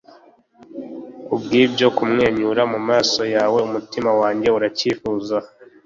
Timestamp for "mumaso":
2.71-3.21